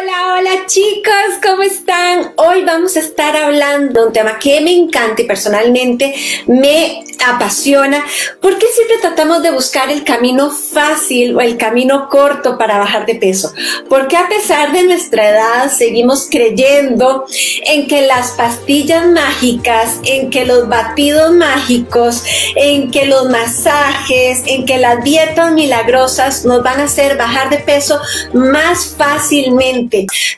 [0.00, 2.32] Hola, hola chicos, ¿cómo están?
[2.36, 6.14] Hoy vamos a estar hablando de un tema que me encanta y personalmente
[6.46, 8.04] me apasiona,
[8.40, 13.16] porque siempre tratamos de buscar el camino fácil o el camino corto para bajar de
[13.16, 13.52] peso.
[13.88, 17.26] Porque a pesar de nuestra edad seguimos creyendo
[17.66, 22.22] en que las pastillas mágicas, en que los batidos mágicos,
[22.54, 27.58] en que los masajes, en que las dietas milagrosas nos van a hacer bajar de
[27.58, 28.00] peso
[28.32, 29.87] más fácilmente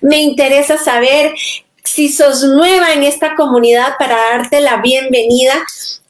[0.01, 1.35] me interesa saber
[1.85, 5.55] si sos nueva en esta comunidad para darte la bienvenida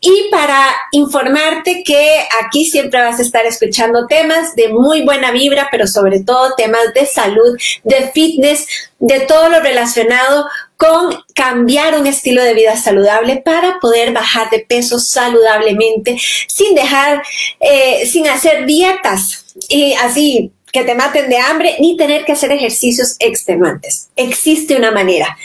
[0.01, 5.69] y para informarte que aquí siempre vas a estar escuchando temas de muy buena vibra,
[5.71, 8.67] pero sobre todo temas de salud, de fitness,
[8.99, 10.47] de todo lo relacionado
[10.77, 16.17] con cambiar un estilo de vida saludable para poder bajar de peso saludablemente
[16.49, 17.23] sin dejar,
[17.61, 19.45] eh, sin hacer dietas.
[19.69, 24.09] Y así que te maten de hambre ni tener que hacer ejercicios extenuantes.
[24.17, 25.37] Existe una manera.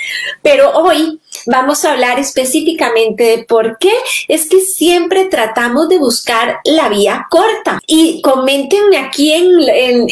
[0.42, 3.94] Pero hoy vamos a hablar específicamente de por qué
[4.28, 7.80] es que siempre tratamos de buscar la vía corta.
[7.88, 10.08] Y coméntenme aquí en,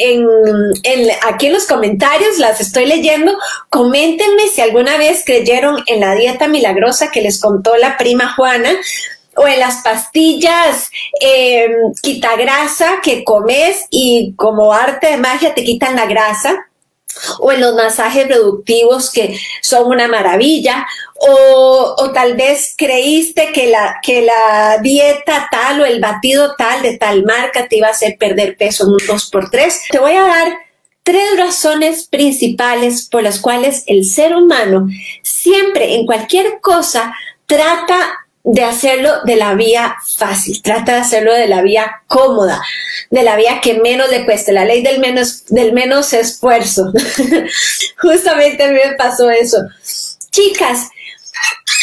[1.27, 3.37] aquí en los comentarios, las estoy leyendo,
[3.69, 8.71] coméntenme si alguna vez creyeron en la dieta milagrosa que les contó la prima Juana
[9.35, 10.89] o en las pastillas
[11.19, 11.69] eh,
[12.01, 16.67] quita grasa que comes y como arte de magia te quitan la grasa,
[17.39, 23.67] o en los masajes reductivos que son una maravilla, o, o, tal vez creíste que
[23.67, 27.91] la, que la dieta tal o el batido tal de tal marca te iba a
[27.91, 29.73] hacer perder peso en un 2x3.
[29.91, 30.53] Te voy a dar
[31.03, 34.87] tres razones principales por las cuales el ser humano
[35.21, 37.13] siempre en cualquier cosa
[37.45, 42.61] trata de hacerlo de la vía fácil, trata de hacerlo de la vía cómoda,
[43.09, 46.91] de la vía que menos le cueste, la ley del menos, del menos esfuerzo.
[47.97, 49.57] Justamente a mí me pasó eso.
[50.29, 50.89] Chicas,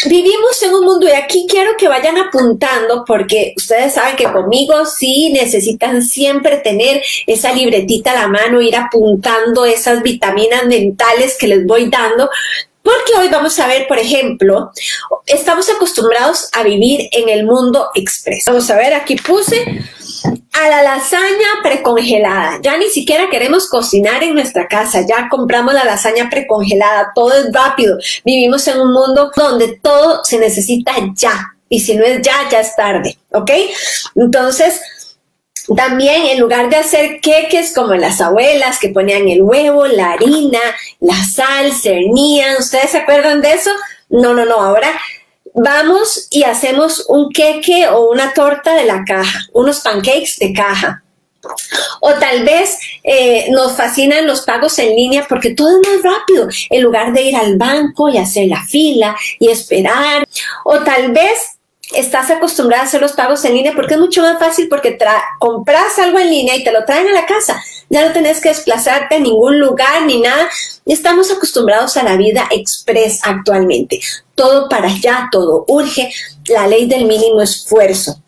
[0.07, 4.85] vivimos en un mundo y aquí quiero que vayan apuntando porque ustedes saben que conmigo
[4.85, 11.49] sí necesitan siempre tener esa libretita a la mano, ir apuntando esas vitaminas mentales que
[11.49, 12.29] les voy dando
[12.91, 14.73] porque hoy vamos a ver, por ejemplo,
[15.27, 18.45] estamos acostumbrados a vivir en el mundo express.
[18.47, 19.65] Vamos a ver, aquí puse
[20.53, 22.59] a la lasaña precongelada.
[22.63, 27.53] Ya ni siquiera queremos cocinar en nuestra casa, ya compramos la lasaña precongelada, todo es
[27.53, 27.97] rápido.
[28.25, 31.55] Vivimos en un mundo donde todo se necesita ya.
[31.69, 33.51] Y si no es ya, ya es tarde, ¿ok?
[34.17, 34.81] Entonces,
[35.77, 40.61] también en lugar de hacer queques como las abuelas que ponían el huevo, la harina,
[41.01, 43.71] la sal, cernían, ¿ustedes se acuerdan de eso?
[44.09, 44.91] No, no, no, ahora
[45.55, 51.03] vamos y hacemos un queque o una torta de la caja, unos pancakes de caja.
[52.01, 56.49] O tal vez eh, nos fascinan los pagos en línea porque todo es más rápido,
[56.69, 60.29] en lugar de ir al banco y hacer la fila y esperar.
[60.65, 61.60] O tal vez
[61.93, 64.97] estás acostumbrada a hacer los pagos en línea porque es mucho más fácil porque
[65.39, 67.63] compras algo en línea y te lo traen a la casa.
[67.89, 70.49] Ya no tenés que desplazarte a ningún lugar ni nada.
[70.87, 74.01] Estamos acostumbrados a la vida express actualmente.
[74.35, 76.13] Todo para allá, todo urge.
[76.49, 78.23] La ley del mínimo esfuerzo.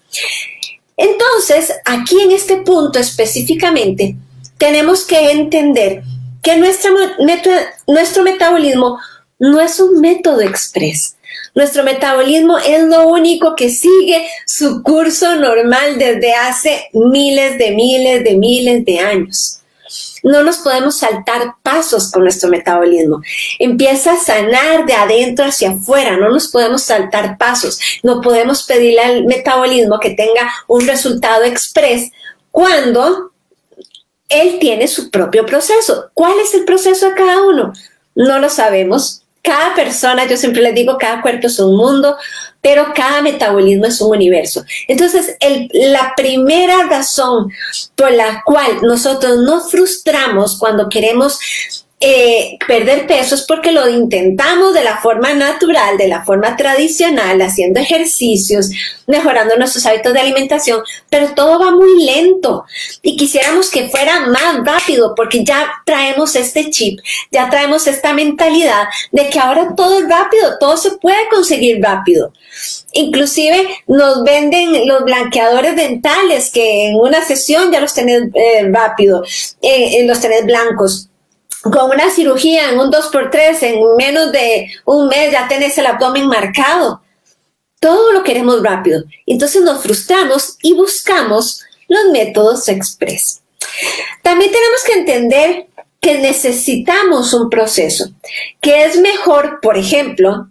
[0.97, 4.17] Entonces, aquí en este punto específicamente,
[4.59, 6.03] tenemos que entender
[6.43, 8.99] que nuestro metabolismo
[9.39, 11.17] no es un método express
[11.55, 18.25] nuestro metabolismo es lo único que sigue su curso normal desde hace miles de miles
[18.25, 19.59] de miles de años.
[20.23, 23.21] No nos podemos saltar pasos con nuestro metabolismo.
[23.59, 26.17] Empieza a sanar de adentro hacia afuera.
[26.17, 27.79] No nos podemos saltar pasos.
[28.03, 32.11] No podemos pedirle al metabolismo que tenga un resultado express
[32.51, 33.33] cuando
[34.29, 36.11] él tiene su propio proceso.
[36.15, 37.73] ¿Cuál es el proceso de cada uno?
[38.15, 42.17] No lo sabemos cada persona, yo siempre les digo, cada cuerpo es un mundo,
[42.61, 44.65] pero cada metabolismo es un universo.
[44.87, 45.37] Entonces,
[45.73, 47.51] la primera razón
[47.97, 54.75] por la cual nosotros nos frustramos cuando queremos eh, perder peso es porque lo intentamos
[54.75, 58.71] de la forma natural, de la forma tradicional, haciendo ejercicios,
[59.07, 62.65] mejorando nuestros hábitos de alimentación, pero todo va muy lento
[63.03, 66.99] y quisiéramos que fuera más rápido porque ya traemos este chip,
[67.31, 72.33] ya traemos esta mentalidad de que ahora todo es rápido, todo se puede conseguir rápido.
[72.95, 79.23] Inclusive nos venden los blanqueadores dentales que en una sesión ya los tenés eh, rápido,
[79.63, 81.09] eh, los tenés blancos
[81.63, 86.27] con una cirugía en un 2x3, en menos de un mes ya tenés el abdomen
[86.27, 87.03] marcado.
[87.81, 89.05] Todo lo queremos rápido.
[89.27, 93.43] Entonces nos frustramos y buscamos los métodos express.
[94.23, 95.67] También tenemos que entender
[96.01, 98.11] que necesitamos un proceso,
[98.61, 100.49] que es mejor, por ejemplo,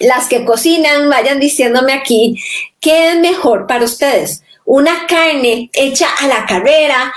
[0.00, 2.42] las que cocinan, vayan diciéndome aquí,
[2.80, 4.41] ¿qué es mejor para ustedes?
[4.64, 7.12] Una carne hecha a la carrera,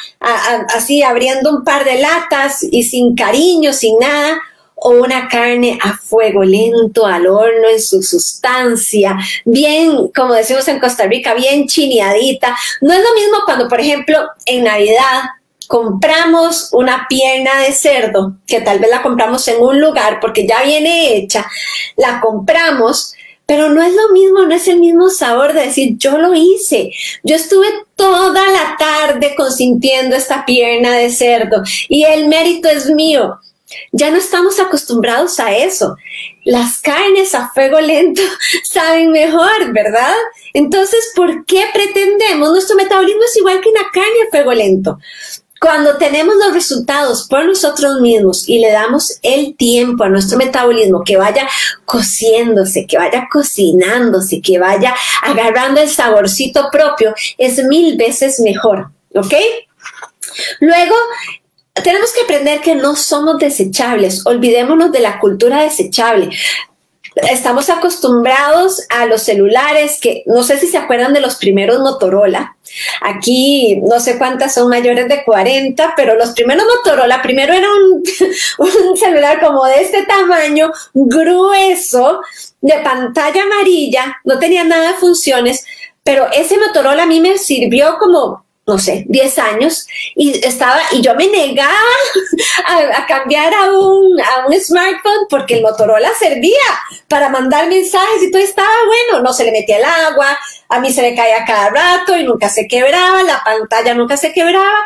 [0.73, 4.39] así abriendo un par de latas y sin cariño, sin nada,
[4.75, 10.79] o una carne a fuego lento, al horno, en su sustancia, bien, como decimos en
[10.79, 12.55] Costa Rica, bien chineadita.
[12.81, 15.23] No es lo mismo cuando, por ejemplo, en Navidad
[15.67, 20.61] compramos una pierna de cerdo, que tal vez la compramos en un lugar porque ya
[20.63, 21.45] viene hecha,
[21.95, 23.13] la compramos,
[23.45, 26.91] pero no es lo mismo, no es el mismo sabor de decir, yo lo hice,
[27.23, 33.39] yo estuve toda la tarde consintiendo esta pierna de cerdo y el mérito es mío.
[33.91, 35.97] Ya no estamos acostumbrados a eso.
[36.43, 38.21] Las carnes a fuego lento
[38.63, 40.13] saben mejor, ¿verdad?
[40.53, 42.51] Entonces, ¿por qué pretendemos?
[42.51, 44.99] Nuestro metabolismo es igual que una carne a fuego lento.
[45.65, 51.03] Cuando tenemos los resultados por nosotros mismos y le damos el tiempo a nuestro metabolismo
[51.03, 51.49] que vaya
[51.85, 59.33] cociéndose, que vaya cocinándose, que vaya agarrando el saborcito propio, es mil veces mejor, ¿ok?
[60.59, 60.93] Luego,
[61.83, 66.29] tenemos que aprender que no somos desechables, olvidémonos de la cultura desechable.
[67.15, 72.57] Estamos acostumbrados a los celulares que no sé si se acuerdan de los primeros Motorola.
[73.01, 78.03] Aquí no sé cuántas son mayores de 40, pero los primeros Motorola, primero era un,
[78.89, 82.21] un celular como de este tamaño, grueso,
[82.61, 85.65] de pantalla amarilla, no tenía nada de funciones,
[86.03, 91.01] pero ese Motorola a mí me sirvió como no sé, 10 años y estaba, y
[91.01, 91.71] yo me negaba
[92.65, 96.51] a, cambiar a un, a un smartphone porque el Motorola servía
[97.07, 100.37] para mandar mensajes y todo estaba bueno, no se le metía el agua,
[100.69, 104.33] a mí se le caía cada rato y nunca se quebraba, la pantalla nunca se
[104.33, 104.79] quebraba.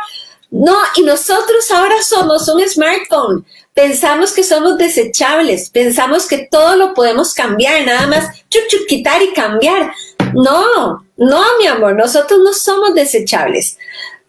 [0.52, 3.46] No, y nosotros ahora somos un smartphone.
[3.76, 9.22] Pensamos que somos desechables, pensamos que todo lo podemos cambiar, nada más chup, chup, quitar
[9.22, 9.94] y cambiar.
[10.34, 13.78] No, no, mi amor, nosotros no somos desechables.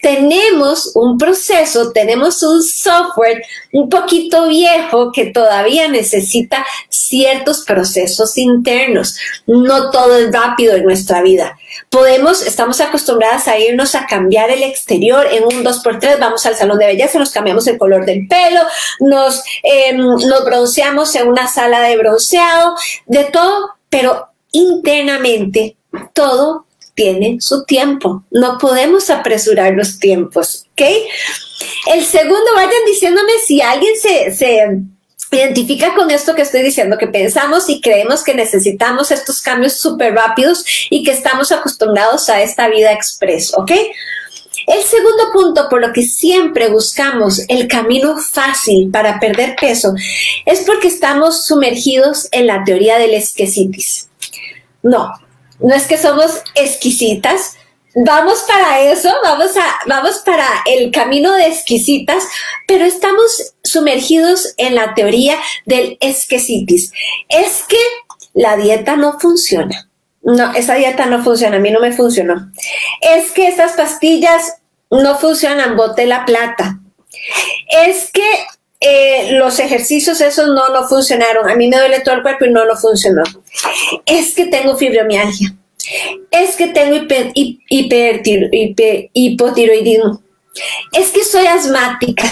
[0.03, 3.43] Tenemos un proceso, tenemos un software
[3.73, 9.17] un poquito viejo que todavía necesita ciertos procesos internos.
[9.47, 11.57] No todo es rápido en nuestra vida.
[11.91, 16.79] Podemos, estamos acostumbradas a irnos a cambiar el exterior en un 2x3, vamos al salón
[16.79, 18.63] de belleza, nos cambiamos el color del pelo,
[19.01, 22.75] nos, em, nos bronceamos en una sala de bronceado,
[23.07, 25.77] de todo, pero internamente
[26.15, 26.67] todo
[27.01, 28.25] tiene su tiempo.
[28.31, 30.83] No podemos apresurar los tiempos, ¿ok?
[31.95, 34.67] El segundo, vayan diciéndome si alguien se, se
[35.33, 40.13] identifica con esto que estoy diciendo, que pensamos y creemos que necesitamos estos cambios súper
[40.13, 43.73] rápidos y que estamos acostumbrados a esta vida express, ¿ok?
[44.67, 49.95] El segundo punto por lo que siempre buscamos el camino fácil para perder peso
[50.45, 54.11] es porque estamos sumergidos en la teoría del esquecitis.
[54.83, 55.11] No,
[55.61, 57.57] no es que somos exquisitas,
[57.95, 62.25] vamos para eso, vamos, a, vamos para el camino de exquisitas,
[62.67, 66.93] pero estamos sumergidos en la teoría del esquecitis.
[67.29, 67.79] Es que
[68.35, 69.89] la dieta no funciona.
[70.23, 72.51] No, esa dieta no funciona, a mí no me funcionó.
[73.01, 74.57] Es que esas pastillas
[74.91, 76.79] no funcionan, boté la plata.
[77.69, 78.25] Es que
[78.81, 81.49] eh, los ejercicios esos no, no funcionaron.
[81.49, 83.23] A mí me duele todo el cuerpo y no, no funcionó.
[84.07, 85.55] Es que tengo fibromialgia.
[86.31, 86.97] Es que tengo
[89.13, 90.23] hipotiroidismo.
[90.93, 92.25] Es que soy asmática.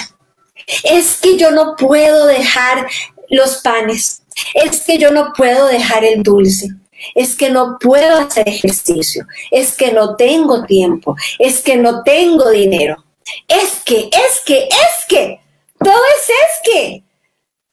[0.85, 2.87] Es que yo no puedo dejar
[3.29, 4.23] los panes.
[4.55, 6.69] Es que yo no puedo dejar el dulce.
[7.15, 9.27] Es que no puedo hacer ejercicio.
[9.51, 11.15] Es que no tengo tiempo.
[11.39, 13.05] Es que no tengo dinero.
[13.47, 15.41] Es que, es que, es que.
[15.79, 17.05] Todo es es que.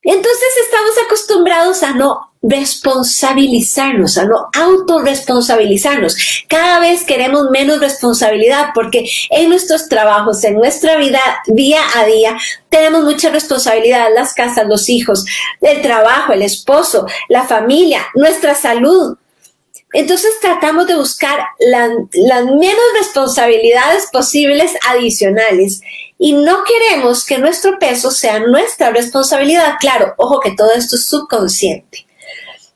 [0.03, 6.45] Entonces estamos acostumbrados a no responsabilizarnos, a no autorresponsabilizarnos.
[6.47, 12.37] Cada vez queremos menos responsabilidad porque en nuestros trabajos, en nuestra vida día a día,
[12.69, 15.25] tenemos mucha responsabilidad, las casas, los hijos,
[15.61, 19.17] el trabajo, el esposo, la familia, nuestra salud.
[19.93, 25.81] Entonces tratamos de buscar las menos responsabilidades posibles adicionales
[26.17, 29.75] y no queremos que nuestro peso sea nuestra responsabilidad.
[29.79, 32.05] Claro, ojo que todo esto es subconsciente.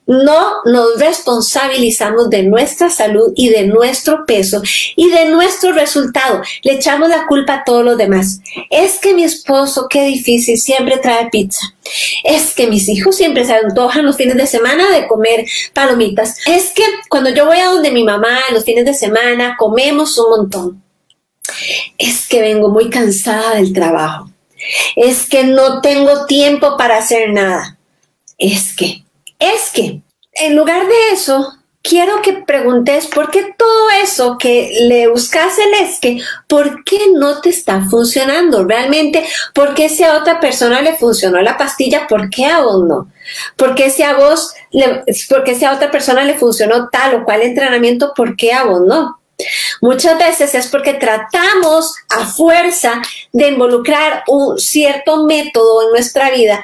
[0.05, 4.59] No nos responsabilizamos de nuestra salud y de nuestro peso
[4.95, 6.41] y de nuestro resultado.
[6.63, 8.39] Le echamos la culpa a todos los demás.
[8.71, 11.61] Es que mi esposo, qué difícil, siempre trae pizza.
[12.23, 16.37] Es que mis hijos siempre se antojan los fines de semana de comer palomitas.
[16.47, 20.29] Es que cuando yo voy a donde mi mamá los fines de semana comemos un
[20.31, 20.88] montón.
[21.97, 24.29] Es que vengo muy cansada del trabajo.
[24.95, 27.77] Es que no tengo tiempo para hacer nada.
[28.37, 29.03] Es que,
[29.39, 30.01] es que,
[30.33, 35.85] en lugar de eso, quiero que preguntes por qué todo eso que le buscas el
[35.85, 38.63] es que, ¿por qué no te está funcionando?
[38.65, 42.83] Realmente, ¿por qué si a otra persona le funcionó la pastilla, por qué a vos
[42.85, 43.11] no?
[43.55, 47.15] ¿Por qué si a vos, le, por qué si a otra persona le funcionó tal
[47.15, 49.19] o cual entrenamiento, por qué a vos no?
[49.81, 56.63] Muchas veces es porque tratamos a fuerza de involucrar un cierto método en nuestra vida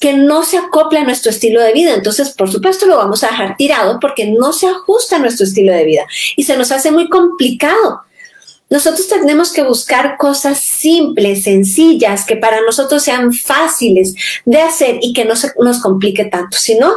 [0.00, 1.94] que no se acopla a nuestro estilo de vida.
[1.94, 5.72] Entonces, por supuesto, lo vamos a dejar tirado porque no se ajusta a nuestro estilo
[5.72, 6.06] de vida
[6.36, 8.02] y se nos hace muy complicado.
[8.70, 15.14] Nosotros tenemos que buscar cosas simples, sencillas, que para nosotros sean fáciles de hacer y
[15.14, 16.56] que no se nos complique tanto.
[16.58, 16.92] Si no,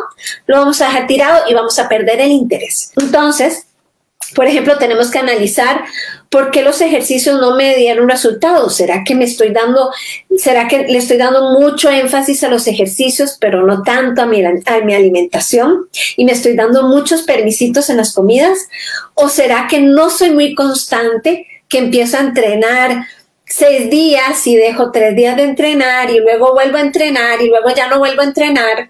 [0.47, 2.91] lo vamos a dejar tirado y vamos a perder el interés.
[2.97, 3.67] Entonces,
[4.35, 5.83] por ejemplo, tenemos que analizar
[6.29, 8.75] por qué los ejercicios no me dieron resultados.
[8.75, 9.91] ¿Será que me estoy dando,
[10.37, 14.43] será que le estoy dando mucho énfasis a los ejercicios, pero no tanto a mi,
[14.43, 15.89] a mi alimentación?
[16.15, 18.67] Y me estoy dando muchos permisitos en las comidas.
[19.13, 23.05] ¿O será que no soy muy constante, que empiezo a entrenar
[23.45, 27.69] seis días y dejo tres días de entrenar y luego vuelvo a entrenar y luego
[27.75, 28.87] ya no vuelvo a entrenar?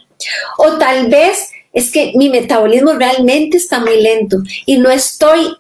[0.57, 5.57] O tal vez es que mi metabolismo realmente está muy lento y no estoy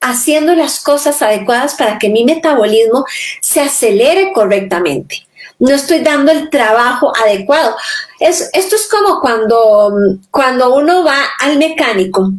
[0.00, 3.04] haciendo las cosas adecuadas para que mi metabolismo
[3.40, 5.26] se acelere correctamente.
[5.58, 7.76] No estoy dando el trabajo adecuado.
[8.18, 9.92] Es, esto es como cuando,
[10.30, 12.32] cuando uno va al mecánico.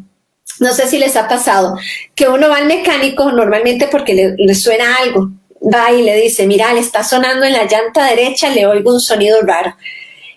[0.60, 1.76] No sé si les ha pasado
[2.16, 5.30] que uno va al mecánico normalmente porque le, le suena algo.
[5.62, 9.00] Va y le dice, mira, le está sonando en la llanta derecha, le oigo un
[9.00, 9.76] sonido raro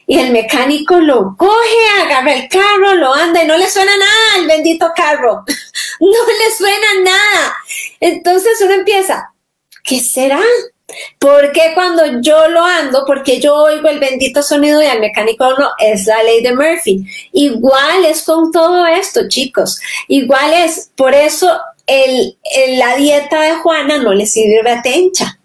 [0.07, 4.35] y el mecánico lo coge, agarra el carro, lo anda y no le suena nada
[4.37, 5.45] al bendito carro.
[6.01, 7.57] no le suena nada.
[8.01, 9.33] Entonces uno empieza,
[9.83, 10.41] ¿qué será?
[11.19, 15.71] Porque cuando yo lo ando, porque yo oigo el bendito sonido y al mecánico no,
[15.79, 17.05] es la ley de Murphy.
[17.33, 19.81] Igual es con todo esto, chicos.
[20.09, 22.37] Igual es, por eso el,
[22.79, 25.39] la dieta de Juana no le sirve a Tencha,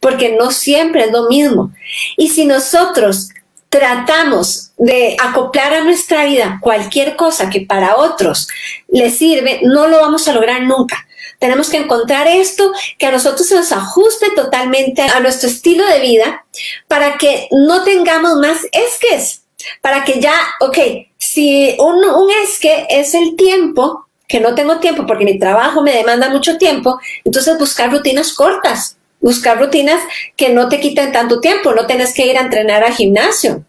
[0.00, 1.72] porque no siempre es lo mismo.
[2.18, 3.30] Y si nosotros
[3.74, 8.46] tratamos de acoplar a nuestra vida cualquier cosa que para otros
[8.86, 11.08] les sirve, no lo vamos a lograr nunca.
[11.40, 15.98] Tenemos que encontrar esto que a nosotros se nos ajuste totalmente a nuestro estilo de
[15.98, 16.46] vida
[16.86, 19.42] para que no tengamos más esques,
[19.80, 20.78] para que ya, ok,
[21.18, 25.96] si un, un esque es el tiempo, que no tengo tiempo porque mi trabajo me
[25.96, 30.02] demanda mucho tiempo, entonces buscar rutinas cortas, buscar rutinas
[30.36, 33.64] que no te quiten tanto tiempo, no tienes que ir a entrenar al gimnasio.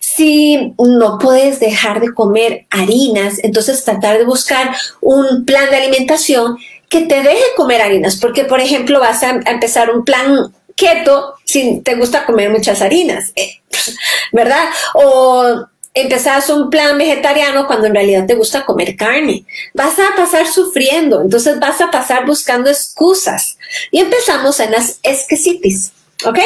[0.00, 6.58] Si no puedes dejar de comer harinas, entonces tratar de buscar un plan de alimentación
[6.88, 11.80] que te deje comer harinas, porque por ejemplo vas a empezar un plan keto si
[11.80, 13.60] te gusta comer muchas harinas, eh,
[14.32, 14.64] ¿verdad?
[14.94, 15.64] O
[15.94, 19.44] empezás un plan vegetariano cuando en realidad te gusta comer carne.
[19.74, 23.58] Vas a pasar sufriendo, entonces vas a pasar buscando excusas.
[23.90, 25.92] Y empezamos en las esquecitis,
[26.24, 26.38] ¿ok?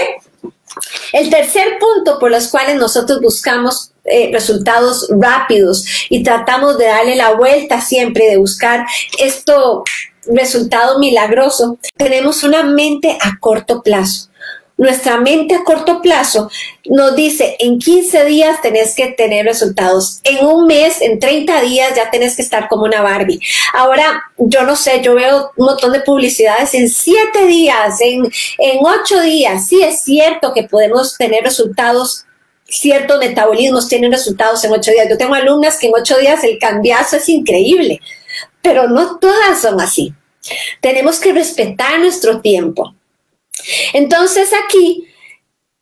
[1.13, 7.15] El tercer punto por los cuales nosotros buscamos eh, resultados rápidos y tratamos de darle
[7.15, 8.87] la vuelta siempre, de buscar
[9.19, 9.85] esto
[10.27, 14.29] resultado milagroso, tenemos una mente a corto plazo
[14.83, 16.51] nuestra mente a corto plazo
[16.85, 21.95] nos dice, en 15 días tenés que tener resultados, en un mes, en 30 días
[21.95, 23.41] ya tenés que estar como una Barbie.
[23.73, 28.25] Ahora, yo no sé, yo veo un montón de publicidades en 7 días, en,
[28.59, 29.69] en 8 días.
[29.69, 32.27] Sí es cierto que podemos tener resultados
[32.65, 35.07] ciertos metabolismos tienen resultados en 8 días.
[35.09, 38.01] Yo tengo alumnas que en 8 días el cambiazo es increíble,
[38.63, 40.15] pero no todas son así.
[40.81, 42.95] Tenemos que respetar nuestro tiempo.
[43.93, 45.07] Entonces aquí,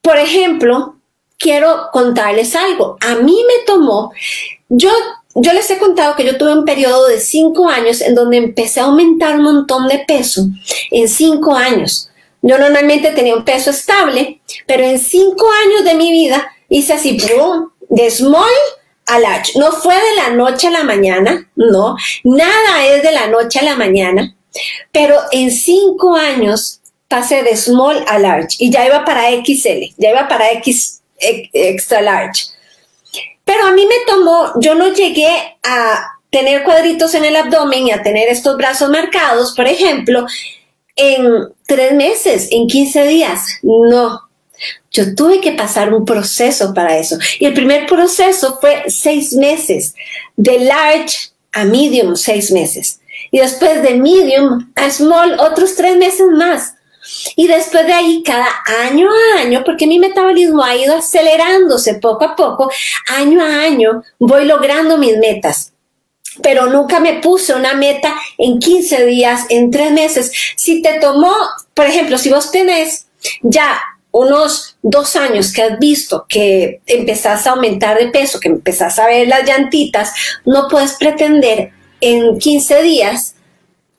[0.03, 0.97] por ejemplo,
[1.39, 2.97] quiero contarles algo.
[3.01, 4.13] A mí me tomó,
[4.69, 4.91] yo,
[5.35, 8.81] yo les he contado que yo tuve un periodo de cinco años en donde empecé
[8.81, 10.47] a aumentar un montón de peso
[10.91, 12.11] en cinco años.
[12.43, 17.19] Yo normalmente tenía un peso estable, pero en cinco años de mi vida hice así,
[17.89, 18.51] de small
[19.07, 19.59] a large.
[19.59, 23.65] No fue de la noche a la mañana, no, nada es de la noche a
[23.65, 24.37] la mañana,
[24.93, 26.80] pero en cinco años
[27.11, 32.01] pasé de small a large y ya iba para XL, ya iba para X extra
[32.01, 32.45] large.
[33.45, 37.91] Pero a mí me tomó, yo no llegué a tener cuadritos en el abdomen y
[37.91, 40.25] a tener estos brazos marcados, por ejemplo,
[40.95, 43.45] en tres meses, en 15 días.
[43.63, 44.21] No,
[44.93, 47.19] yo tuve que pasar un proceso para eso.
[47.41, 49.95] Y el primer proceso fue seis meses,
[50.37, 53.01] de large a medium, seis meses.
[53.33, 56.75] Y después de medium a small, otros tres meses más.
[57.37, 58.49] Y después de ahí, cada
[58.85, 62.71] año a año, porque mi metabolismo ha ido acelerándose poco a poco,
[63.09, 65.73] año a año voy logrando mis metas
[66.43, 70.33] pero nunca me puse una meta en 15 días, en 3 meses.
[70.57, 71.33] Si te tomó,
[71.75, 73.07] por ejemplo, si vos tenés
[73.43, 73.81] ya
[74.13, 79.07] unos dos años que has visto que empezás a aumentar de peso, que empezás a
[79.07, 80.13] ver las llantitas,
[80.45, 83.35] no puedes pretender en 15 días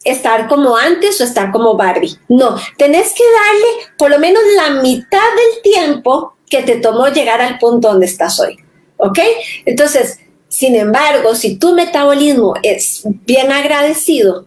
[0.03, 2.17] estar como antes o estar como Barbie.
[2.29, 7.41] No, tenés que darle por lo menos la mitad del tiempo que te tomó llegar
[7.41, 8.57] al punto donde estás hoy.
[8.97, 9.19] ¿Ok?
[9.65, 14.45] Entonces, sin embargo, si tu metabolismo es bien agradecido,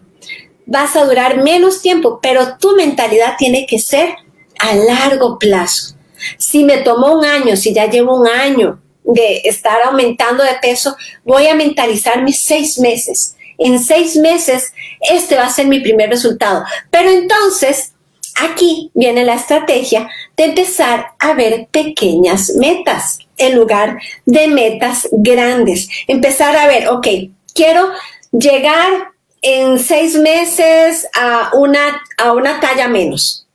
[0.65, 4.15] vas a durar menos tiempo, pero tu mentalidad tiene que ser
[4.59, 5.95] a largo plazo.
[6.37, 10.95] Si me tomó un año, si ya llevo un año de estar aumentando de peso,
[11.23, 13.34] voy a mentalizar mis seis meses.
[13.57, 16.63] En seis meses, este va a ser mi primer resultado.
[16.89, 17.93] Pero entonces,
[18.39, 25.87] aquí viene la estrategia de empezar a ver pequeñas metas en lugar de metas grandes.
[26.07, 27.07] Empezar a ver, ok,
[27.53, 27.89] quiero
[28.31, 33.45] llegar en seis meses a una, a una talla menos.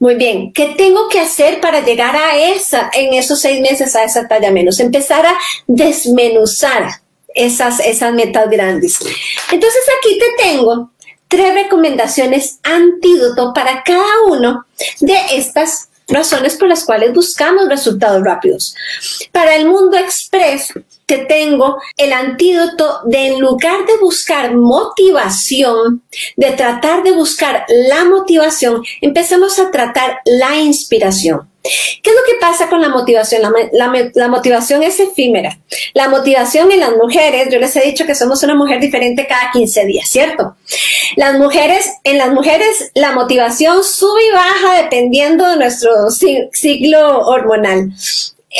[0.00, 4.04] Muy bien, ¿qué tengo que hacer para llegar a esa, en esos seis meses, a
[4.04, 4.80] esa talla menos?
[4.80, 6.88] Empezar a desmenuzar
[7.34, 8.98] esas, esas metas grandes.
[9.50, 10.90] Entonces aquí te tengo
[11.28, 14.66] tres recomendaciones antídoto para cada uno
[15.00, 18.74] de estas razones por las cuales buscamos resultados rápidos.
[19.32, 20.72] Para el mundo express,
[21.06, 26.02] te tengo el antídoto de en lugar de buscar motivación,
[26.36, 31.48] de tratar de buscar la motivación, empecemos a tratar la inspiración.
[31.64, 33.40] ¿Qué es lo que pasa con la motivación?
[33.72, 35.58] La, motivación es efímera.
[35.94, 39.50] La motivación en las mujeres, yo les he dicho que somos una mujer diferente cada
[39.50, 40.56] 15 días, ¿cierto?
[41.16, 47.92] Las mujeres, en las mujeres, la motivación sube y baja dependiendo de nuestro ciclo hormonal.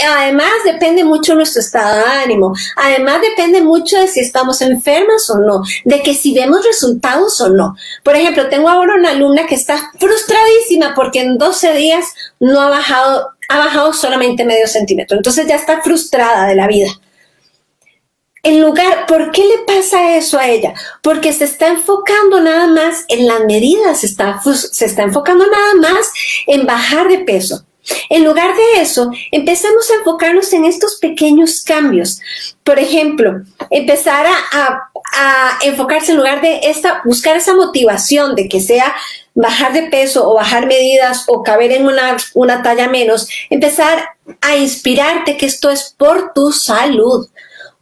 [0.03, 2.53] Además, depende mucho nuestro estado de ánimo.
[2.77, 7.51] Además, depende mucho de si estamos enfermas o no, de que si vemos resultados o
[7.51, 7.77] no.
[8.03, 12.07] Por ejemplo, tengo ahora una alumna que está frustradísima porque en 12 días
[12.41, 15.17] no ha bajado, ha bajado solamente medio centímetro.
[15.17, 16.89] Entonces ya está frustrada de la vida.
[18.43, 20.75] En lugar, ¿por qué le pasa eso a ella?
[21.03, 25.75] Porque se está enfocando nada más en las medidas, se está, se está enfocando nada
[25.77, 26.13] más
[26.47, 27.65] en bajar de peso.
[28.09, 32.21] En lugar de eso, empecemos a enfocarnos en estos pequeños cambios.
[32.63, 34.91] Por ejemplo, empezar a,
[35.63, 38.95] enfocarse en lugar de esta, buscar esa motivación de que sea
[39.35, 44.09] bajar de peso o bajar medidas o caber en una, una talla menos, empezar
[44.41, 47.29] a inspirarte que esto es por tu salud,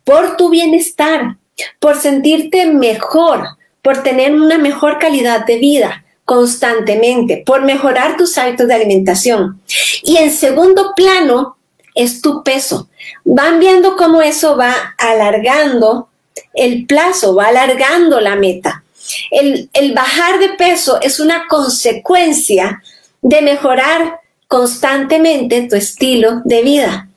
[0.04, 1.36] por tu bienestar,
[1.78, 8.68] por sentirte mejor, por tener una mejor calidad de vida constantemente, por mejorar tus hábitos
[8.68, 9.60] de alimentación.
[10.02, 11.56] Y en segundo plano
[11.94, 12.88] es tu peso.
[13.24, 16.08] Van viendo cómo eso va alargando
[16.54, 18.84] el plazo, va alargando la meta.
[19.30, 22.82] El, el bajar de peso es una consecuencia
[23.20, 27.08] de mejorar constantemente tu estilo de vida.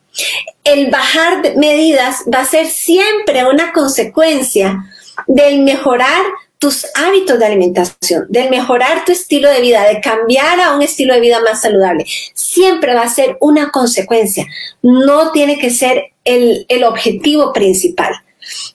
[0.64, 4.84] El bajar de medidas va a ser siempre una consecuencia
[5.26, 6.22] del mejorar
[6.58, 11.14] tus hábitos de alimentación, de mejorar tu estilo de vida, de cambiar a un estilo
[11.14, 14.46] de vida más saludable, siempre va a ser una consecuencia,
[14.82, 18.14] no tiene que ser el, el objetivo principal.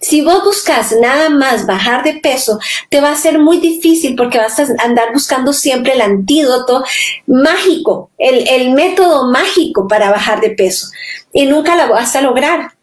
[0.02, 4.38] Si vos buscas nada más bajar de peso, te va a ser muy difícil porque
[4.38, 6.84] vas a andar buscando siempre el antídoto
[7.26, 10.88] mágico, el, el método mágico para bajar de peso
[11.32, 12.74] y nunca lo vas a lograr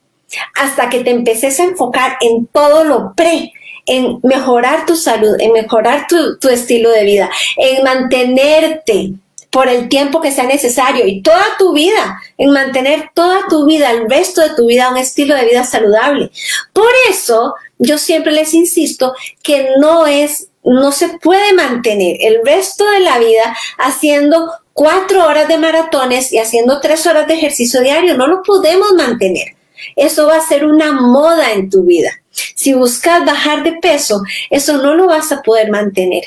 [0.54, 3.52] hasta que te empeces a enfocar en todo lo pre,
[3.88, 9.12] en mejorar tu salud, en mejorar tu, estilo de vida, en mantenerte
[9.50, 13.90] por el tiempo que sea necesario y toda tu vida, en mantener toda tu vida,
[13.90, 16.30] el resto de tu vida, un estilo de vida saludable.
[16.72, 22.88] Por eso, yo siempre les insisto que no es, no se puede mantener el resto
[22.90, 28.18] de la vida haciendo cuatro horas de maratones y haciendo tres horas de ejercicio diario.
[28.18, 29.56] No lo podemos mantener.
[29.96, 32.10] Eso va a ser una moda en tu vida.
[32.54, 36.24] Si buscas bajar de peso, eso no lo vas a poder mantener.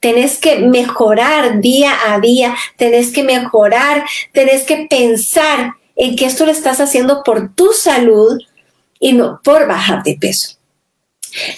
[0.00, 6.44] Tenés que mejorar día a día, tenés que mejorar, tenés que pensar en que esto
[6.44, 8.38] lo estás haciendo por tu salud
[9.00, 10.56] y no por bajar de peso.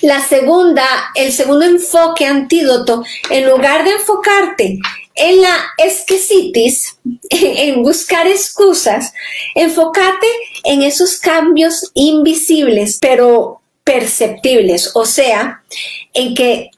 [0.00, 4.78] La segunda, el segundo enfoque antídoto, en lugar de enfocarte
[5.14, 6.98] en la esquesitis,
[7.30, 9.12] en buscar excusas,
[9.54, 10.26] enfócate
[10.64, 15.62] en esos cambios invisibles, pero perceptibles, o sea,
[16.12, 16.70] en que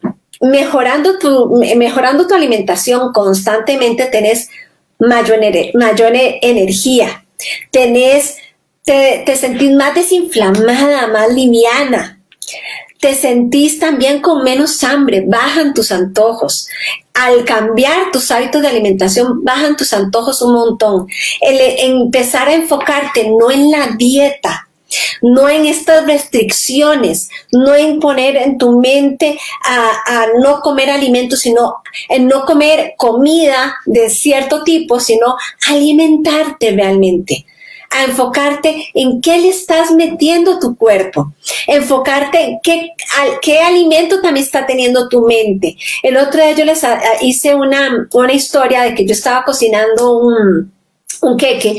[0.43, 4.51] mejorando tu, mejorando tu alimentación constantemente, tenés
[4.99, 5.41] mayor,
[5.73, 7.25] mayor energía,
[7.71, 8.35] te,
[8.85, 12.21] te sentís más desinflamada, más liviana,
[13.01, 16.69] te sentís también con menos hambre, bajan tus antojos.
[17.15, 21.07] Al cambiar tus hábitos de alimentación, bajan tus antojos un montón.
[21.41, 21.59] El
[21.91, 24.68] empezar a enfocarte no en la dieta,
[25.23, 31.77] no en estas restricciones, no en poner en tu mente a, no comer alimentos, sino
[32.09, 35.37] en no comer comida de cierto tipo, sino
[35.69, 37.47] alimentarte realmente
[37.91, 41.33] a enfocarte en qué le estás metiendo tu cuerpo,
[41.67, 42.91] enfocarte en qué,
[43.41, 45.75] qué alimento también está teniendo tu mente.
[46.03, 46.83] El otro día yo les
[47.23, 50.71] hice una, una historia de que yo estaba cocinando un,
[51.23, 51.77] un queque,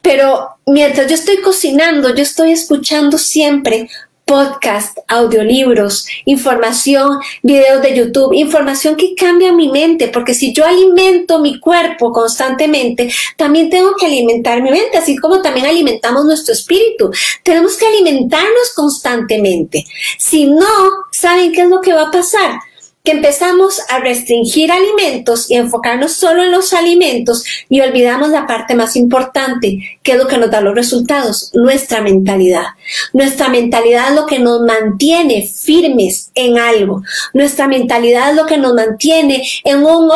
[0.00, 3.88] pero mientras yo estoy cocinando, yo estoy escuchando siempre
[4.24, 11.38] podcast, audiolibros, información, videos de YouTube, información que cambia mi mente, porque si yo alimento
[11.40, 17.10] mi cuerpo constantemente, también tengo que alimentar mi mente, así como también alimentamos nuestro espíritu.
[17.42, 19.84] Tenemos que alimentarnos constantemente.
[20.18, 22.58] Si no, ¿saben qué es lo que va a pasar?
[23.04, 28.76] Que empezamos a restringir alimentos y enfocarnos solo en los alimentos y olvidamos la parte
[28.76, 32.66] más importante, que es lo que nos da los resultados, nuestra mentalidad.
[33.12, 37.02] Nuestra mentalidad es lo que nos mantiene firmes en algo.
[37.34, 40.08] Nuestra mentalidad es lo que nos mantiene en un,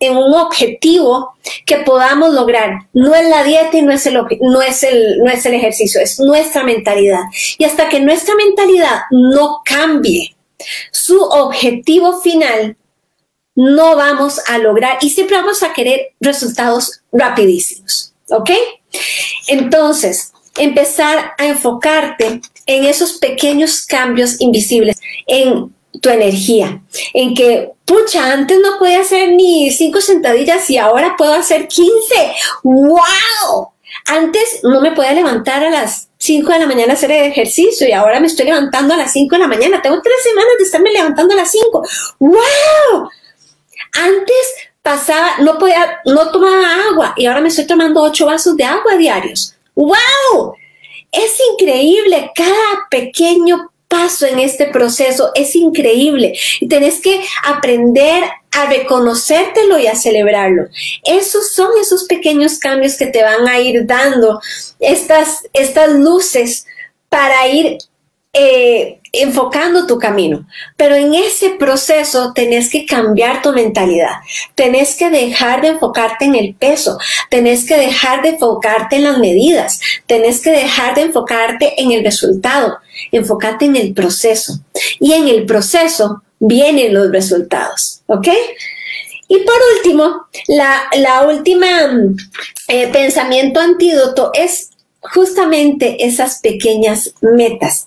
[0.00, 1.34] en un objetivo
[1.66, 2.86] que podamos lograr.
[2.94, 6.00] No es la dieta y no es, el, no, es el, no es el ejercicio,
[6.00, 7.24] es nuestra mentalidad.
[7.58, 10.34] Y hasta que nuestra mentalidad no cambie,
[10.90, 12.76] su objetivo final,
[13.54, 18.14] no vamos a lograr y siempre vamos a querer resultados rapidísimos.
[18.30, 18.50] ¿Ok?
[19.48, 28.32] Entonces, empezar a enfocarte en esos pequeños cambios invisibles, en tu energía, en que, pucha,
[28.32, 31.92] antes no podía hacer ni cinco sentadillas y ahora puedo hacer 15.
[32.62, 33.72] ¡Wow!
[34.06, 38.20] Antes no me podía levantar a las 5 de la mañana hacer ejercicio y ahora
[38.20, 39.82] me estoy levantando a las 5 de la mañana.
[39.82, 41.82] Tengo tres semanas de estarme levantando a las 5.
[42.20, 43.10] ¡Wow!
[43.92, 48.62] Antes pasaba, no podía, no tomaba agua y ahora me estoy tomando 8 vasos de
[48.62, 49.56] agua diarios.
[49.74, 50.54] ¡Wow!
[51.10, 58.64] Es increíble cada pequeño paso en este proceso es increíble y tenés que aprender a
[58.66, 60.64] reconocértelo y a celebrarlo.
[61.04, 64.40] Esos son esos pequeños cambios que te van a ir dando
[64.80, 66.66] estas, estas luces
[67.10, 67.76] para ir
[68.34, 70.46] eh, enfocando tu camino.
[70.78, 74.16] Pero en ese proceso tenés que cambiar tu mentalidad.
[74.54, 76.98] Tenés que dejar de enfocarte en el peso.
[77.28, 79.80] Tenés que dejar de enfocarte en las medidas.
[80.06, 82.78] Tenés que dejar de enfocarte en el resultado.
[83.10, 84.60] Enfocarte en el proceso.
[84.98, 88.00] Y en el proceso vienen los resultados.
[88.06, 88.28] ¿Ok?
[89.28, 91.66] Y por último, la, última
[92.68, 97.86] eh, pensamiento antídoto es justamente esas pequeñas metas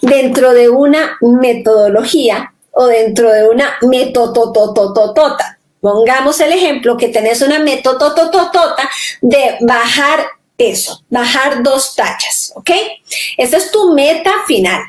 [0.00, 5.58] dentro de una metodología o dentro de una metototototota.
[5.80, 8.90] Pongamos el ejemplo que tenés una metotototota
[9.22, 12.70] de bajar peso, bajar dos tachas, ¿ok?
[13.38, 14.82] Esa es tu meta final.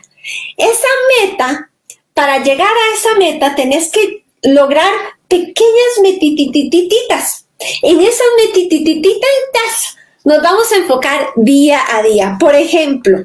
[0.57, 0.87] Esa
[1.21, 1.69] meta,
[2.13, 4.91] para llegar a esa meta, tenés que lograr
[5.29, 7.45] pequeñas metititititas.
[7.83, 12.37] En esas metititititas nos vamos a enfocar día a día.
[12.39, 13.19] Por ejemplo,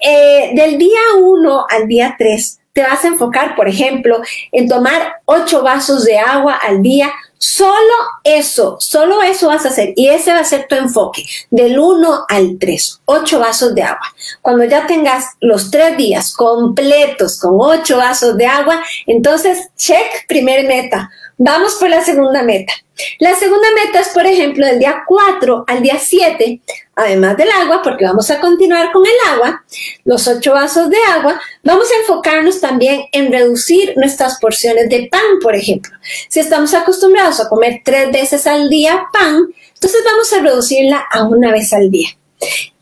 [0.00, 4.20] eh, del día 1 al día 3 te vas a enfocar, por ejemplo,
[4.52, 7.10] en tomar 8 vasos de agua al día.
[7.38, 9.94] Solo eso, solo eso vas a hacer.
[9.96, 14.14] Y ese va a ser tu enfoque, del 1 al 3, 8 vasos de agua.
[14.42, 20.66] Cuando ya tengas los 3 días completos con 8 vasos de agua, entonces, check, primer
[20.66, 21.10] meta.
[21.38, 22.74] Vamos por la segunda meta.
[23.18, 26.60] La segunda meta es, por ejemplo, del día 4 al día 7,
[26.96, 29.62] además del agua, porque vamos a continuar con el agua,
[30.04, 35.38] los 8 vasos de agua, vamos a enfocarnos también en reducir nuestras porciones de pan,
[35.42, 35.94] por ejemplo.
[36.28, 39.42] Si estamos acostumbrados a comer tres veces al día pan,
[39.74, 42.08] entonces vamos a reducirla a una vez al día.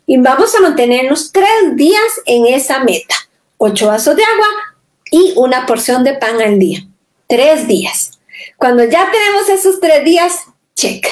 [0.06, 3.16] Y vamos a mantenernos tres días en esa meta.
[3.58, 4.46] 8 vasos de agua
[5.10, 6.86] y una porción de pan al día.
[7.26, 8.20] Tres días.
[8.58, 10.40] Cuando ya tenemos esos tres días,
[10.76, 11.06] check.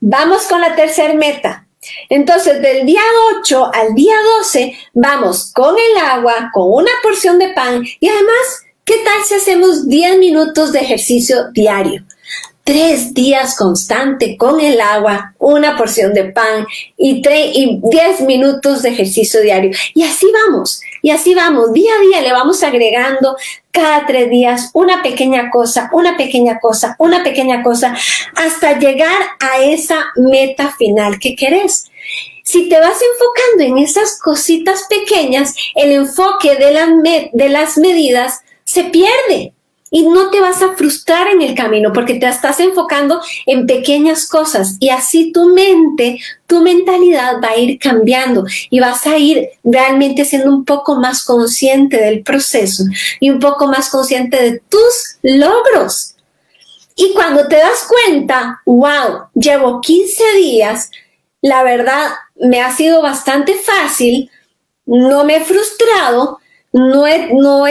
[0.00, 1.67] Vamos con la tercera meta.
[2.08, 3.02] Entonces, del día
[3.38, 8.64] 8 al día 12, vamos con el agua, con una porción de pan y además,
[8.84, 12.04] ¿qué tal si hacemos 10 minutos de ejercicio diario?
[12.64, 16.66] Tres días constante con el agua, una porción de pan
[16.98, 19.70] y, y 10 minutos de ejercicio diario.
[19.94, 23.36] Y así vamos, y así vamos, día a día le vamos agregando
[23.78, 27.94] cada tres días, una pequeña cosa, una pequeña cosa, una pequeña cosa,
[28.34, 31.88] hasta llegar a esa meta final que querés.
[32.42, 36.88] Si te vas enfocando en esas cositas pequeñas, el enfoque de las,
[37.32, 39.52] de las medidas se pierde
[39.90, 44.26] y no te vas a frustrar en el camino porque te estás enfocando en pequeñas
[44.26, 49.48] cosas y así tu mente, tu mentalidad va a ir cambiando y vas a ir
[49.64, 52.84] realmente siendo un poco más consciente del proceso
[53.20, 56.14] y un poco más consciente de tus logros.
[56.96, 60.90] Y cuando te das cuenta, wow, llevo 15 días,
[61.40, 64.30] la verdad me ha sido bastante fácil,
[64.84, 66.40] no me he frustrado,
[66.72, 67.64] no, no,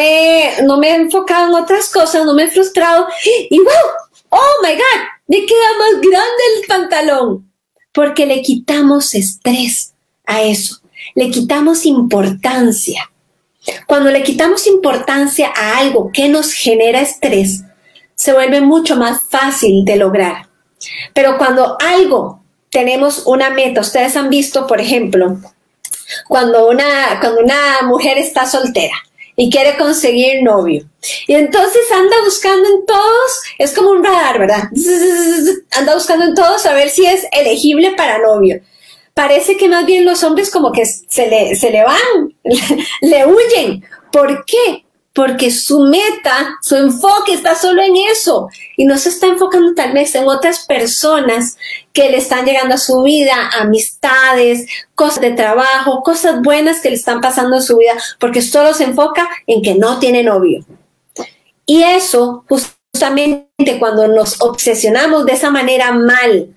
[0.64, 3.08] no me he enfocado en otras cosas, no me he frustrado
[3.50, 3.68] y wow,
[4.30, 7.52] oh my God, me queda más grande el pantalón
[7.92, 9.94] porque le quitamos estrés
[10.26, 10.82] a eso,
[11.16, 13.12] le quitamos importancia.
[13.86, 17.64] Cuando le quitamos importancia a algo que nos genera estrés,
[18.16, 20.48] se vuelve mucho más fácil de lograr.
[21.14, 25.40] Pero cuando algo tenemos una meta, ustedes han visto, por ejemplo,
[26.28, 28.96] cuando una, cuando una mujer está soltera
[29.36, 30.84] y quiere conseguir novio.
[31.28, 34.64] Y entonces anda buscando en todos, es como un radar, ¿verdad?
[35.72, 38.62] Anda buscando en todos a ver si es elegible para novio.
[39.14, 42.36] Parece que más bien los hombres como que se le, se le van,
[43.02, 43.86] le huyen.
[44.12, 44.87] ¿Por qué?
[45.18, 49.92] Porque su meta, su enfoque está solo en eso y no se está enfocando tal
[49.92, 51.58] vez en otras personas
[51.92, 56.96] que le están llegando a su vida, amistades, cosas de trabajo, cosas buenas que le
[56.98, 60.64] están pasando en su vida, porque solo se enfoca en que no tiene novio.
[61.66, 66.56] Y eso, justamente cuando nos obsesionamos de esa manera mal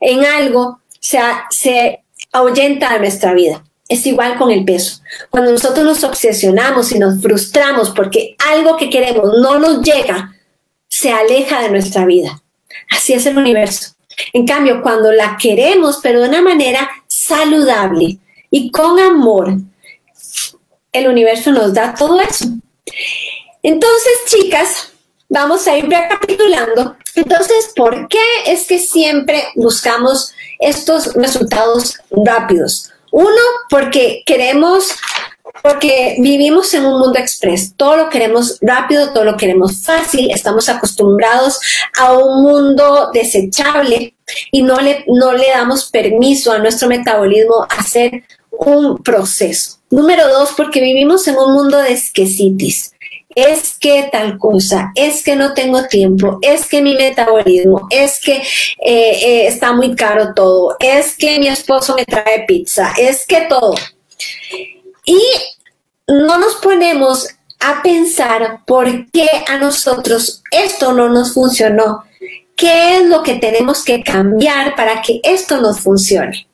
[0.00, 1.20] en algo, se,
[1.50, 3.62] se ahuyenta a nuestra vida.
[3.90, 5.02] Es igual con el peso.
[5.30, 10.32] Cuando nosotros nos obsesionamos y nos frustramos porque algo que queremos no nos llega,
[10.88, 12.40] se aleja de nuestra vida.
[12.88, 13.90] Así es el universo.
[14.32, 19.56] En cambio, cuando la queremos, pero de una manera saludable y con amor,
[20.92, 22.46] el universo nos da todo eso.
[23.60, 24.92] Entonces, chicas,
[25.28, 26.96] vamos a ir recapitulando.
[27.16, 32.92] Entonces, ¿por qué es que siempre buscamos estos resultados rápidos?
[33.12, 34.92] Uno, porque queremos,
[35.62, 37.74] porque vivimos en un mundo express.
[37.76, 40.30] Todo lo queremos rápido, todo lo queremos fácil.
[40.30, 41.60] Estamos acostumbrados
[41.98, 44.14] a un mundo desechable
[44.50, 49.78] y no le, no le damos permiso a nuestro metabolismo hacer un proceso.
[49.90, 52.92] Número dos, porque vivimos en un mundo de esquecitis
[53.34, 58.36] es que tal cosa, es que no tengo tiempo, es que mi metabolismo, es que
[58.36, 58.42] eh,
[58.84, 63.74] eh, está muy caro todo, es que mi esposo me trae pizza, es que todo.
[65.04, 65.20] Y
[66.08, 67.28] no nos ponemos
[67.60, 72.04] a pensar por qué a nosotros esto no nos funcionó,
[72.56, 76.48] qué es lo que tenemos que cambiar para que esto nos funcione.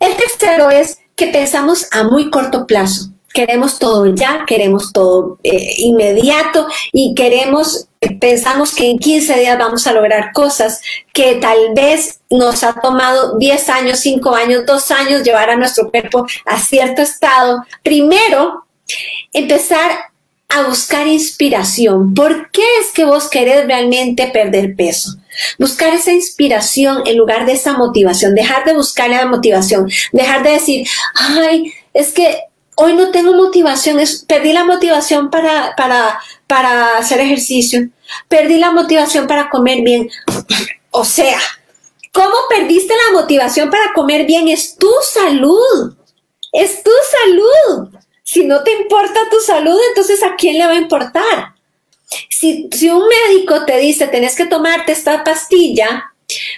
[0.00, 5.74] El tercero es que pensamos a muy corto plazo queremos todo ya, queremos todo eh,
[5.78, 7.88] inmediato y queremos,
[8.20, 10.80] pensamos que en 15 días vamos a lograr cosas
[11.12, 15.90] que tal vez nos ha tomado 10 años, 5 años, 2 años llevar a nuestro
[15.90, 17.64] cuerpo a cierto estado.
[17.82, 18.66] Primero,
[19.32, 20.12] empezar
[20.48, 22.14] a buscar inspiración.
[22.14, 25.12] ¿Por qué es que vos querés realmente perder peso?
[25.58, 30.50] Buscar esa inspiración en lugar de esa motivación, dejar de buscar la motivación, dejar de
[30.50, 32.38] decir, ay, es que
[32.76, 37.88] hoy no tengo motivación, perdí la motivación para, para, para hacer ejercicio,
[38.28, 40.10] perdí la motivación para comer bien.
[40.90, 41.38] O sea,
[42.12, 44.48] ¿cómo perdiste la motivación para comer bien?
[44.48, 45.96] Es tu salud,
[46.52, 47.88] es tu salud.
[48.22, 51.54] Si no te importa tu salud, entonces ¿a quién le va a importar?
[52.28, 56.12] Si, si un médico te dice, tenés que tomarte esta pastilla,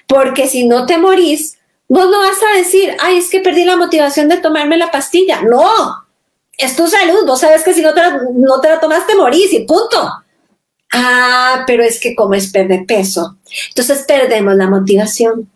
[0.06, 3.76] porque si no te morís, vos no vas a decir, ay, es que perdí la
[3.76, 5.42] motivación de tomarme la pastilla.
[5.42, 6.03] No,
[6.58, 9.52] es tu salud, vos sabes que si no te la, no te la tomaste morís
[9.52, 10.10] y punto.
[10.92, 13.36] Ah, pero es que como es perder peso,
[13.68, 15.50] entonces perdemos la motivación.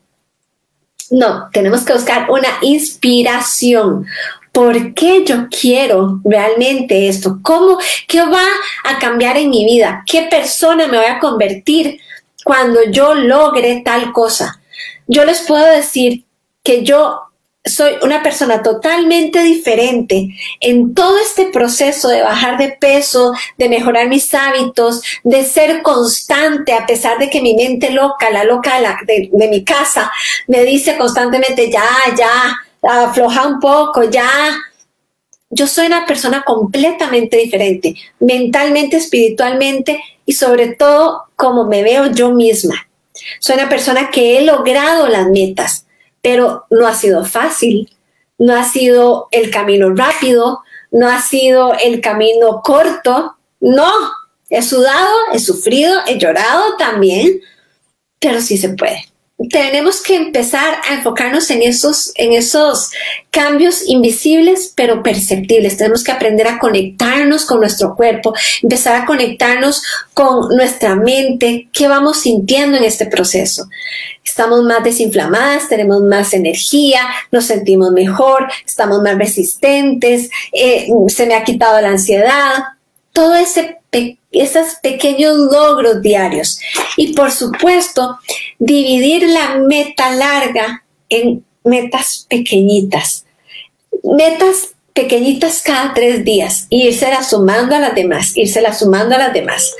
[1.11, 4.06] No, tenemos que buscar una inspiración.
[4.52, 7.38] ¿Por qué yo quiero realmente esto?
[7.42, 7.78] ¿Cómo?
[8.08, 8.44] ¿Qué va
[8.84, 10.02] a cambiar en mi vida?
[10.06, 12.00] ¿Qué persona me voy a convertir
[12.44, 14.61] cuando yo logre tal cosa?
[15.06, 16.24] Yo les puedo decir
[16.64, 17.28] que yo
[17.68, 20.28] soy una persona totalmente diferente
[20.61, 26.72] en todo este proceso de bajar de peso, de mejorar mis hábitos, de ser constante
[26.72, 30.11] a pesar de que mi mente loca, la loca de, mi casa,
[30.46, 34.28] me dice constantemente, ya, ya, afloja un poco, ya.
[35.50, 42.31] yo soy una persona completamente diferente, mentalmente, espiritualmente y sobre todo como me veo yo
[42.31, 42.88] misma.
[43.40, 45.87] Soy una persona que he logrado las metas,
[46.22, 47.90] pero no ha sido fácil,
[48.38, 53.90] no ha sido el camino rápido, no ha sido el camino corto, no,
[54.48, 57.40] he sudado, he sufrido, he llorado también,
[58.20, 59.09] pero sí se puede
[59.51, 62.90] tenemos que empezar a enfocarnos en esos, en esos
[63.31, 65.77] cambios invisibles pero perceptibles.
[65.77, 71.87] Tenemos que aprender a conectarnos con nuestro cuerpo, empezar a conectarnos con nuestra mente, qué
[71.87, 73.68] vamos sintiendo en este proceso.
[74.24, 81.35] Estamos más desinflamadas, tenemos más energía, nos sentimos mejor, estamos más resistentes, eh, se me
[81.35, 82.64] ha quitado la ansiedad.
[83.12, 83.79] Todo ese
[84.33, 86.59] esos pequeños logros diarios.
[86.97, 88.19] Y por supuesto,
[88.59, 93.25] dividir la meta larga en metas pequeñitas.
[94.03, 99.33] Metas pequeñitas cada tres días y irse sumando a las demás, irse sumando a las
[99.33, 99.73] demás.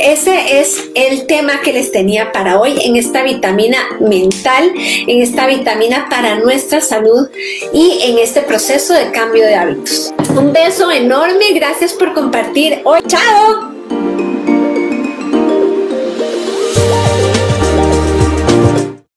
[0.00, 5.46] Ese es el tema que les tenía para hoy en esta vitamina mental, en esta
[5.46, 7.28] vitamina para nuestra salud
[7.72, 10.12] y en este proceso de cambio de hábitos.
[10.36, 13.00] Un beso enorme, gracias por compartir hoy.
[13.06, 13.74] ¡Chao!